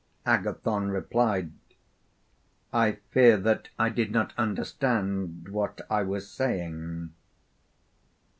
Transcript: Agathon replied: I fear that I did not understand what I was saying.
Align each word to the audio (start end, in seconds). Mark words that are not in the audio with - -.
Agathon 0.25 0.89
replied: 0.89 1.51
I 2.73 2.93
fear 3.11 3.37
that 3.37 3.69
I 3.77 3.89
did 3.89 4.09
not 4.09 4.33
understand 4.35 5.49
what 5.49 5.81
I 5.91 6.01
was 6.01 6.27
saying. 6.27 7.11